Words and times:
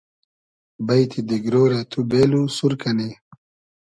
بݷتی 0.85 1.19
دیگرۉ 1.27 1.53
رۂ 1.71 1.79
تو 1.91 1.99
بېلو، 2.09 2.41
سور 2.57 2.73
کئنی 2.81 3.09